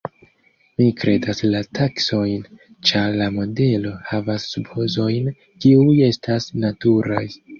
[0.81, 2.47] Mi kredas la taksojn,
[2.91, 5.31] ĉar la modelo havas supozojn,
[5.67, 7.25] kiuj estas naturaj.